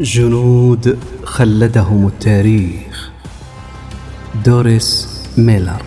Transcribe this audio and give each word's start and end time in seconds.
جنود 0.00 0.98
خلدهم 1.24 2.06
التاريخ. 2.06 3.10
دوريس 4.44 5.08
ميلر. 5.38 5.82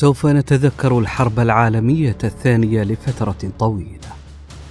سوف 0.00 0.26
نتذكر 0.26 0.98
الحرب 0.98 1.40
العالمية 1.40 2.18
الثانية 2.24 2.82
لفترة 2.82 3.52
طويلة 3.58 4.08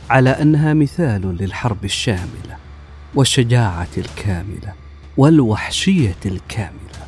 على 0.09 0.29
أنها 0.29 0.73
مثال 0.73 1.37
للحرب 1.39 1.85
الشاملة 1.85 2.57
والشجاعة 3.15 3.87
الكاملة 3.97 4.73
والوحشية 5.17 6.15
الكاملة. 6.25 6.99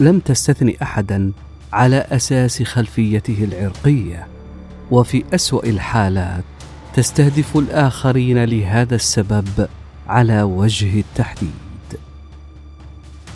لم 0.00 0.18
تستثني 0.18 0.76
احدا 0.82 1.32
على 1.72 1.96
أساس 1.96 2.62
خلفيته 2.62 3.44
العرقية 3.44 4.26
وفي 4.90 5.24
أسوأ 5.34 5.66
الحالات 5.66 6.44
تستهدف 6.94 7.56
الآخرين 7.56 8.44
لهذا 8.44 8.94
السبب 8.94 9.68
على 10.08 10.42
وجه 10.42 11.00
التحديد. 11.00 11.63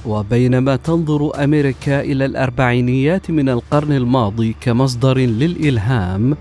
وبينما 0.08 0.76
تنظر 0.76 1.44
أمريكا 1.44 2.00
إلى 2.00 2.24
الأربعينيات 2.24 3.30
من 3.30 3.48
القرن 3.48 3.92
الماضي 3.92 4.56
كمصدر 4.60 5.19
للإلهام 5.19 6.36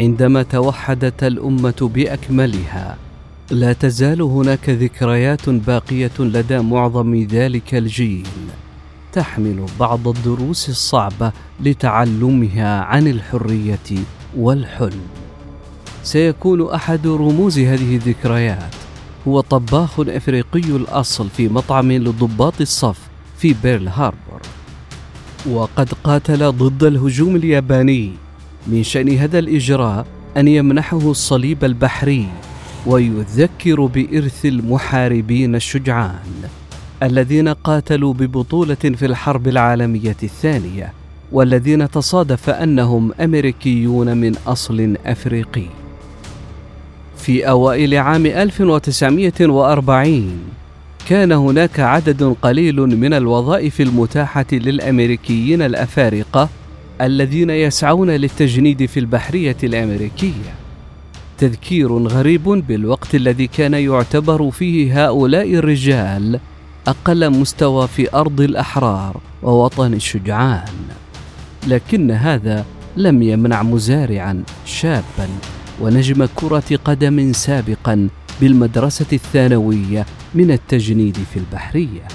عندما 0.00 0.42
توحدت 0.42 1.24
الأمة 1.24 1.90
بأكملها. 1.94 2.96
لا 3.50 3.72
تزال 3.72 4.22
هناك 4.22 4.70
ذكريات 4.70 5.48
باقية 5.50 6.10
لدى 6.18 6.58
معظم 6.58 7.14
ذلك 7.14 7.74
الجيل. 7.74 8.26
تحمل 9.12 9.66
بعض 9.80 10.08
الدروس 10.08 10.68
الصعبة 10.68 11.32
لتعلمها 11.60 12.80
عن 12.80 13.06
الحرية 13.06 13.88
والحلم. 14.36 15.06
سيكون 16.02 16.70
أحد 16.70 17.06
رموز 17.06 17.58
هذه 17.58 17.96
الذكريات. 17.96 18.74
هو 19.28 19.40
طباخ 19.40 20.00
أفريقي 20.00 20.76
الأصل 20.76 21.28
في 21.28 21.48
مطعم 21.48 21.92
لضباط 21.92 22.60
الصف. 22.60 23.07
في 23.38 23.54
بيرل 23.62 23.88
هاربور. 23.88 24.40
وقد 25.50 25.88
قاتل 26.04 26.52
ضد 26.52 26.84
الهجوم 26.84 27.36
الياباني 27.36 28.12
من 28.66 28.82
شأن 28.82 29.08
هذا 29.08 29.38
الإجراء 29.38 30.06
أن 30.36 30.48
يمنحه 30.48 31.10
الصليب 31.10 31.64
البحري 31.64 32.28
ويذكر 32.86 33.86
بإرث 33.86 34.46
المحاربين 34.46 35.54
الشجعان 35.54 36.42
الذين 37.02 37.48
قاتلوا 37.48 38.14
ببطولة 38.14 38.74
في 38.74 39.06
الحرب 39.06 39.48
العالمية 39.48 40.16
الثانية 40.22 40.92
والذين 41.32 41.90
تصادف 41.90 42.50
أنهم 42.50 43.12
أمريكيون 43.20 44.16
من 44.16 44.36
أصل 44.46 44.96
أفريقي. 45.06 45.66
في 47.16 47.48
أوائل 47.48 47.94
عام 47.94 48.26
1940 48.26 50.57
كان 51.08 51.32
هناك 51.32 51.80
عدد 51.80 52.36
قليل 52.42 52.76
من 52.76 53.14
الوظائف 53.14 53.80
المتاحة 53.80 54.46
للأمريكيين 54.52 55.62
الأفارقة 55.62 56.48
الذين 57.00 57.50
يسعون 57.50 58.10
للتجنيد 58.10 58.86
في 58.86 59.00
البحرية 59.00 59.56
الأمريكية. 59.62 60.54
تذكير 61.38 61.92
غريب 61.92 62.44
بالوقت 62.44 63.14
الذي 63.14 63.46
كان 63.46 63.74
يعتبر 63.74 64.50
فيه 64.50 65.04
هؤلاء 65.06 65.54
الرجال 65.54 66.40
أقل 66.86 67.30
مستوى 67.30 67.88
في 67.88 68.14
أرض 68.14 68.40
الأحرار 68.40 69.20
ووطن 69.42 69.94
الشجعان. 69.94 70.72
لكن 71.66 72.10
هذا 72.10 72.64
لم 72.96 73.22
يمنع 73.22 73.62
مزارعا 73.62 74.42
شابا 74.66 75.28
ونجم 75.80 76.28
كرة 76.34 76.78
قدم 76.84 77.32
سابقا 77.32 78.08
بالمدرسة 78.40 79.06
الثانوية 79.12 80.06
من 80.34 80.50
التجنيد 80.50 81.16
في 81.16 81.38
البحرية 81.38 82.08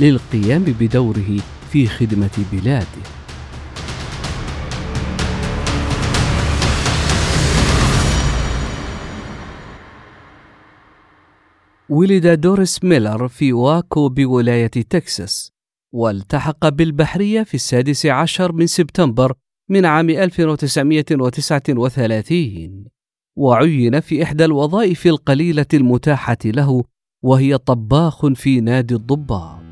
للقيام 0.00 0.64
بدوره 0.64 1.38
في 1.72 1.86
خدمة 1.86 2.44
بلاده. 2.52 3.16
ولد 11.88 12.40
دوريس 12.40 12.84
ميلر 12.84 13.28
في 13.28 13.52
واكو 13.52 14.08
بولاية 14.08 14.66
تكساس 14.66 15.52
والتحق 15.92 16.68
بالبحرية 16.68 17.42
في 17.42 17.54
السادس 17.54 18.06
عشر 18.06 18.52
من 18.52 18.66
سبتمبر 18.66 19.34
من 19.68 19.84
عام 19.84 20.10
1939 20.10 22.95
وعين 23.36 24.00
في 24.00 24.22
إحدى 24.22 24.44
الوظائف 24.44 25.06
القليلة 25.06 25.66
المتاحة 25.74 26.38
له 26.44 26.84
وهي 27.24 27.58
طباخ 27.58 28.26
في 28.26 28.60
نادي 28.60 28.94
الضباط. 28.94 29.62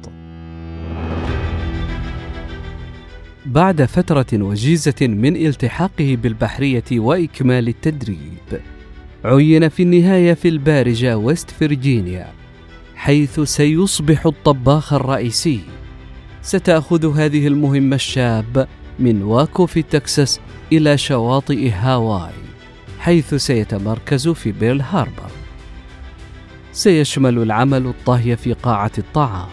بعد 3.47 3.85
فترة 3.85 4.27
وجيزة 4.33 4.95
من 5.01 5.37
التحاقه 5.37 6.19
بالبحرية 6.23 6.85
وإكمال 6.93 7.69
التدريب، 7.69 8.61
عين 9.25 9.69
في 9.69 9.83
النهاية 9.83 10.35
في 10.35 10.49
البارجة 10.49 11.19
ويست 11.19 11.51
فرجينيا، 11.51 12.33
حيث 12.95 13.41
سيصبح 13.41 14.27
الطباخ 14.27 14.93
الرئيسي. 14.93 15.61
ستأخذ 16.43 17.19
هذه 17.19 17.47
المهمة 17.47 17.97
الشاب 17.97 18.69
من 18.99 19.23
واكو 19.23 19.67
في 19.67 19.83
تكساس 19.83 20.41
إلى 20.73 20.99
شواطئ 20.99 21.71
هاواي. 21.71 22.44
حيث 23.05 23.35
سيتمركز 23.35 24.29
في 24.29 24.53
بيرل 24.53 24.81
هاربر 24.81 25.31
سيشمل 26.73 27.39
العمل 27.39 27.87
الطهي 27.87 28.37
في 28.37 28.53
قاعة 28.53 28.91
الطعام 28.99 29.49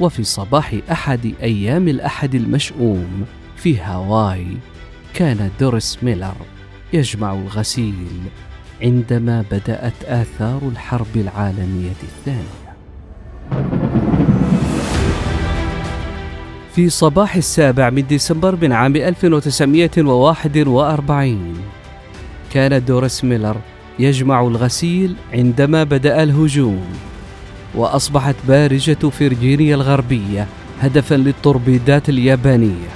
وفي 0.00 0.24
صباح 0.24 0.74
أحد 0.92 1.34
أيام 1.42 1.88
الأحد 1.88 2.34
المشؤوم 2.34 3.24
في 3.56 3.78
هاواي 3.78 4.46
كان 5.14 5.50
دوريس 5.60 5.98
ميلر 6.02 6.34
يجمع 6.92 7.34
الغسيل 7.34 8.20
عندما 8.82 9.44
بدأت 9.50 10.04
آثار 10.04 10.60
الحرب 10.72 11.16
العالمية 11.16 11.92
الثانية. 12.02 12.64
في 16.74 16.88
صباح 16.88 17.36
السابع 17.36 17.90
من 17.90 18.06
ديسمبر 18.06 18.56
من 18.62 18.72
عام 18.72 18.96
1941 18.96 21.54
كان 22.54 22.84
دوريس 22.84 23.24
ميلر 23.24 23.56
يجمع 23.98 24.40
الغسيل 24.40 25.14
عندما 25.32 25.84
بدأ 25.84 26.22
الهجوم 26.22 26.84
وأصبحت 27.74 28.34
بارجة 28.48 29.08
فيرجينيا 29.18 29.74
الغربية 29.74 30.46
هدفا 30.80 31.14
للتوربيدات 31.14 32.08
اليابانية. 32.08 32.88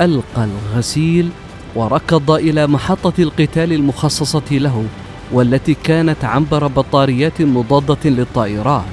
ألقى 0.00 0.44
الغسيل 0.44 1.28
وركض 1.74 2.30
إلى 2.30 2.66
محطة 2.66 3.12
القتال 3.22 3.72
المخصصة 3.72 4.42
له 4.50 4.84
والتي 5.32 5.76
كانت 5.84 6.24
عنبر 6.24 6.66
بطاريات 6.66 7.42
مضادة 7.42 8.10
للطائرات. 8.10 8.84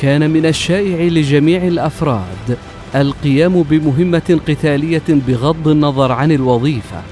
كان 0.00 0.30
من 0.30 0.46
الشائع 0.46 1.02
لجميع 1.02 1.66
الأفراد 1.66 2.58
القيام 2.94 3.62
بمهمة 3.62 4.40
قتالية 4.48 5.02
بغض 5.08 5.68
النظر 5.68 6.12
عن 6.12 6.32
الوظيفة. 6.32 7.02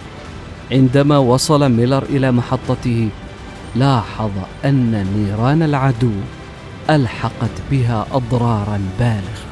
عندما 0.72 1.19
وصل 1.19 1.69
ميلر 1.72 2.02
إلى 2.02 2.32
محطته 2.32 3.08
لاحظ 3.76 4.31
أن 4.64 5.06
نيران 5.17 5.62
العدو 5.62 6.12
ألحقت 6.90 7.56
بها 7.70 8.06
أضرارا 8.12 8.81
بالغة. 8.99 9.50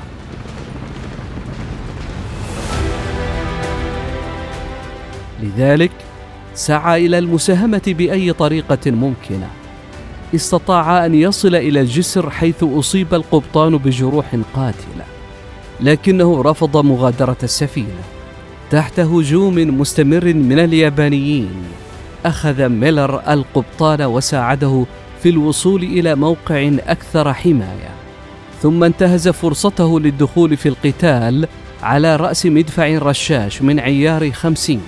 لذلك 5.42 5.90
سعى 6.54 7.06
إلى 7.06 7.18
المساهمة 7.18 7.82
بأي 7.86 8.32
طريقة 8.32 8.90
ممكنة. 8.90 9.48
استطاع 10.34 11.06
أن 11.06 11.14
يصل 11.14 11.54
إلى 11.54 11.80
الجسر 11.80 12.30
حيث 12.30 12.62
أصيب 12.62 13.14
القبطان 13.14 13.76
بجروح 13.76 14.36
قاتلة 14.54 15.04
لكنه 15.80 16.42
رفض 16.42 16.76
مغادرة 16.76 17.36
السفينة. 17.42 18.17
تحت 18.70 19.00
هجوم 19.00 19.54
مستمر 19.54 20.34
من 20.34 20.58
اليابانيين. 20.58 21.62
أخذ 22.26 22.68
ميلر 22.68 23.20
القبطان 23.28 24.02
وساعده 24.02 24.86
في 25.22 25.28
الوصول 25.28 25.82
إلى 25.82 26.14
موقع 26.14 26.70
أكثر 26.86 27.34
حماية. 27.34 27.90
ثم 28.62 28.84
انتهز 28.84 29.28
فرصته 29.28 30.00
للدخول 30.00 30.56
في 30.56 30.68
القتال 30.68 31.48
على 31.82 32.16
رأس 32.16 32.46
مدفع 32.46 32.98
رشاش 32.98 33.62
من 33.62 33.80
عيار 33.80 34.32
خمسين. 34.32 34.80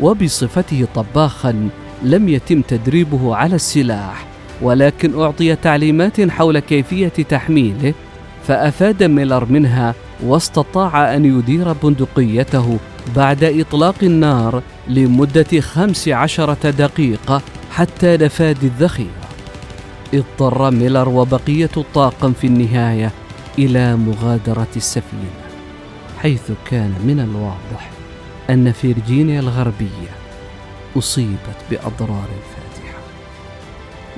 وبصفته 0.00 0.86
طباخا 0.94 1.68
لم 2.02 2.28
يتم 2.28 2.62
تدريبه 2.62 3.36
على 3.36 3.54
السلاح 3.54 4.27
ولكن 4.62 5.20
أعطي 5.20 5.56
تعليمات 5.56 6.20
حول 6.30 6.58
كيفية 6.58 7.08
تحميله 7.08 7.94
فأفاد 8.46 9.02
ميلر 9.02 9.44
منها 9.44 9.94
واستطاع 10.22 11.14
أن 11.16 11.24
يدير 11.24 11.72
بندقيته 11.72 12.78
بعد 13.16 13.44
إطلاق 13.44 13.94
النار 14.02 14.62
لمدة 14.88 15.60
خمس 15.60 16.08
عشرة 16.08 16.70
دقيقة 16.70 17.42
حتى 17.70 18.16
نفاد 18.16 18.64
الذخيرة. 18.64 19.28
اضطر 20.14 20.70
ميلر 20.70 21.08
وبقية 21.08 21.70
الطاقم 21.76 22.32
في 22.32 22.46
النهاية 22.46 23.10
إلى 23.58 23.96
مغادرة 23.96 24.66
السفينة 24.76 25.48
حيث 26.18 26.52
كان 26.70 26.94
من 27.04 27.20
الواضح 27.20 27.90
أن 28.50 28.72
فيرجينيا 28.72 29.40
الغربية 29.40 30.10
أصيبت 30.96 31.58
بأضرار 31.70 32.28
فادحة 32.28 32.57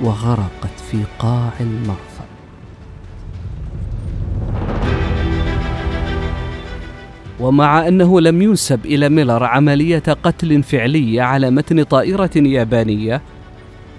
وغرقت 0.03 0.79
في 0.91 1.03
قاع 1.19 1.51
المرفأ 1.59 2.25
ومع 7.39 7.87
أنه 7.87 8.21
لم 8.21 8.41
ينسب 8.41 8.85
إلى 8.85 9.09
ميلر 9.09 9.43
عملية 9.43 10.03
قتل 10.23 10.63
فعلية 10.63 11.21
على 11.21 11.51
متن 11.51 11.83
طائرة 11.83 12.31
يابانية 12.35 13.21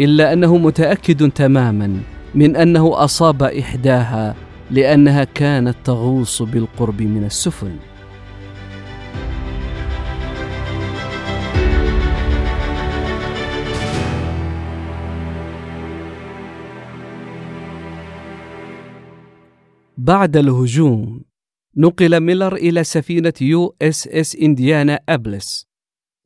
إلا 0.00 0.32
أنه 0.32 0.56
متأكد 0.56 1.30
تماما 1.30 2.00
من 2.34 2.56
أنه 2.56 3.04
أصاب 3.04 3.42
إحداها 3.42 4.34
لأنها 4.70 5.24
كانت 5.24 5.76
تغوص 5.84 6.42
بالقرب 6.42 7.02
من 7.02 7.24
السفن. 7.24 7.76
بعد 20.04 20.36
الهجوم. 20.36 21.22
نقل 21.76 22.20
ميلر 22.20 22.54
إلى 22.54 22.84
سفينة 22.84 23.32
يو 23.40 23.76
إس 23.82 24.08
إس 24.08 24.36
إنديانابوليس. 24.36 25.66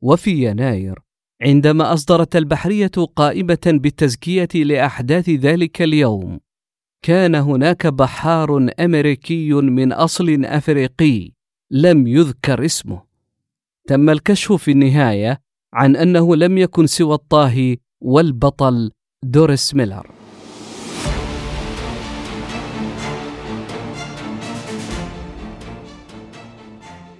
وفي 0.01 0.43
يناير 0.43 0.99
عندما 1.41 1.93
أصدرت 1.93 2.35
البحرية 2.35 2.91
قائمة 3.15 3.59
بالتزكية 3.65 4.47
لأحداث 4.55 5.29
ذلك 5.29 5.81
اليوم 5.81 6.39
كان 7.01 7.35
هناك 7.35 7.87
بحار 7.87 8.69
أمريكي 8.79 9.53
من 9.53 9.93
أصل 9.93 10.45
أفريقي 10.45 11.31
لم 11.71 12.07
يذكر 12.07 12.65
اسمه. 12.65 13.01
تم 13.87 14.09
الكشف 14.09 14.53
في 14.53 14.71
النهاية 14.71 15.41
عن 15.73 15.95
أنه 15.95 16.35
لم 16.35 16.57
يكن 16.57 16.87
سوى 16.87 17.13
الطاهي 17.13 17.77
والبطل 18.01 18.91
دوريس 19.23 19.75
ميلر. 19.75 20.16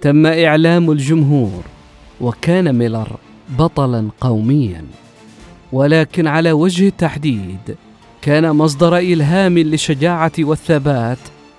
تم 0.00 0.26
إعلام 0.26 0.90
الجمهور 0.90 1.62
وكان 2.20 2.78
ميلر 2.78 3.16
بطلا 3.48 4.08
قوميا. 4.20 4.84
ولكن 5.72 6.26
على 6.26 6.52
وجه 6.52 6.88
التحديد 6.88 7.76
كان 8.22 8.50
مصدر 8.50 8.96
إلهام 8.96 9.58
للشجاعة 9.58 10.32
والثبات 10.38 11.18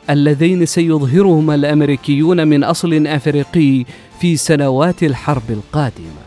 اللذين 0.09 0.65
سيظهرهما 0.65 1.55
الأمريكيون 1.55 2.47
من 2.47 2.63
أصل 2.63 3.07
أفريقي 3.07 3.85
في 4.19 4.37
سنوات 4.37 5.03
الحرب 5.03 5.49
القادمة. 5.49 6.23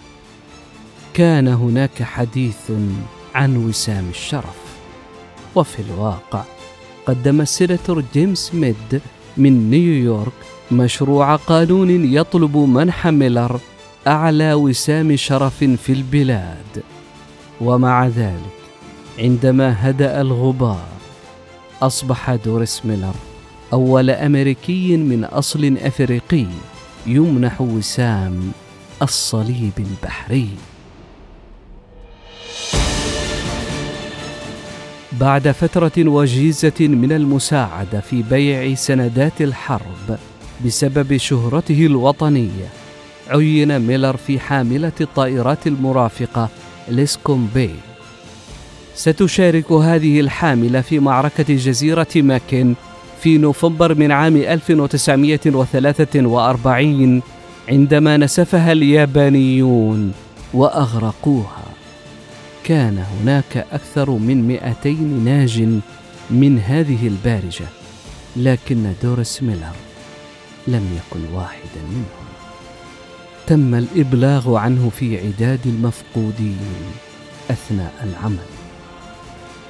كان 1.15 1.49
هناك 1.49 2.03
حديث 2.03 2.71
عن 3.35 3.57
وسام 3.57 4.09
الشرف. 4.11 4.63
وفي 5.55 5.83
الواقع 5.83 6.43
قدم 7.07 7.41
السيناتور 7.41 8.05
جيمس 8.15 8.55
ميد 8.55 9.01
من 9.37 9.71
نيويورك 9.71 10.33
مشروع 10.73 11.37
قانون 11.37 12.15
يطلب 12.15 12.57
منح 12.57 13.07
ميلر 13.07 13.61
أعلى 14.07 14.55
وسام 14.55 15.17
شرف 15.17 15.65
في 15.65 15.93
البلاد. 15.93 16.83
ومع 17.61 18.07
ذلك 18.07 18.57
عندما 19.19 19.91
هدأ 19.91 20.21
الغبار 20.21 20.89
أصبح 21.83 22.35
دوريس 22.35 22.87
ميلر 22.87 23.15
أول 23.73 24.11
أمريكي 24.11 24.97
من 24.97 25.25
أصل 25.25 25.77
أفريقي 25.83 26.47
يمنح 27.07 27.61
وسام 27.61 28.53
الصليب 29.03 29.73
البحري. 29.79 30.49
بعد 35.21 35.51
فترة 35.51 35.93
وجيزة 35.99 36.73
من 36.81 37.13
المساعدة 37.13 38.01
في 38.01 38.23
بيع 38.23 38.75
سندات 38.75 39.41
الحرب 39.41 40.19
بسبب 40.67 41.17
شهرته 41.17 41.87
الوطنية 41.87 42.69
عين 43.29 43.79
ميلر 43.79 44.17
في 44.17 44.41
حاملة 44.41 44.93
الطائرات 45.01 45.67
المرافقة 45.67 46.49
ليسكوم 46.89 47.49
بي 47.55 47.71
ستشارك 48.95 49.73
هذه 49.73 50.21
الحاملة 50.21 50.81
في 50.81 50.99
معركة 50.99 51.55
جزيرة 51.55 52.07
ماكن 52.17 52.75
في 53.21 53.39
نوفمبر 53.39 53.95
من 53.95 54.13
عام 54.13 54.37
1943 54.37 57.23
عندما 57.69 58.17
نسفها 58.17 58.73
اليابانيون 58.73 60.13
وأغرقوها. 60.55 61.62
كان 62.65 62.99
هناك 62.99 63.67
أكثر 63.73 64.11
من 64.11 64.49
200 64.49 64.89
ناج 65.25 65.81
من 66.31 66.59
هذه 66.67 67.07
البارجة 67.07 67.67
لكن 68.37 68.93
دوريس 69.03 69.43
ميلر 69.43 69.73
لم 70.67 70.97
يكن 70.97 71.35
واحدا 71.35 71.81
منهم. 71.91 72.05
تم 73.47 73.75
الإبلاغ 73.75 74.57
عنه 74.57 74.91
في 74.99 75.27
عداد 75.27 75.61
المفقودين 75.67 76.59
أثناء 77.51 77.93
العمل. 78.03 78.47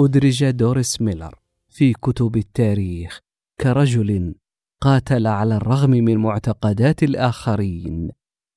أدرج 0.00 0.50
دوريس 0.50 1.02
ميلر 1.02 1.34
في 1.68 1.92
كتب 1.92 2.36
التاريخ 2.36 3.20
كرجل 3.60 4.34
قاتل 4.80 5.26
على 5.26 5.56
الرغم 5.56 5.90
من 5.90 6.16
معتقدات 6.16 7.02
الآخرين 7.02 8.10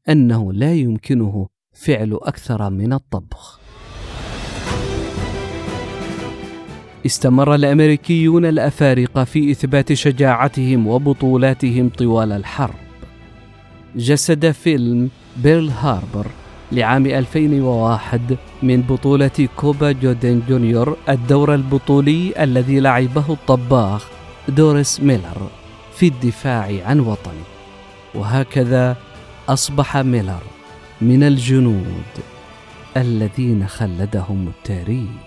أنه 0.09 0.53
لا 0.53 0.73
يمكنه 0.73 1.47
فعل 1.73 2.19
أكثر 2.21 2.69
من 2.69 2.93
الطبخ. 2.93 3.59
استمر 7.05 7.55
الأمريكيون 7.55 8.45
الأفارقة 8.45 9.23
في 9.23 9.51
إثبات 9.51 9.93
شجاعتهم 9.93 10.87
وبطولاتهم 10.87 11.89
طوال 11.89 12.31
الحرب. 12.31 12.75
جسد 13.95 14.51
فيلم 14.51 15.09
بيرل 15.43 15.69
هاربر 15.69 16.27
لعام 16.71 17.05
2001 17.05 18.37
من 18.63 18.81
بطولة 18.81 19.47
كوبا 19.55 19.91
جودن 19.91 20.41
جونيور 20.49 20.97
الدور 21.09 21.55
البطولي 21.55 22.43
الذي 22.43 22.79
لعبه 22.79 23.25
الطباخ 23.29 24.07
دوريس 24.47 25.01
ميلر 25.01 25.49
في 25.95 26.07
الدفاع 26.07 26.71
عن 26.85 26.99
وطنه. 26.99 27.47
وهكذا 28.15 28.97
أصبح 29.49 29.97
ميلر 29.97 30.41
من 31.01 31.23
الجنود 31.23 32.13
الذين 32.97 33.67
خلدهم 33.67 34.47
التاريخ. 34.47 35.26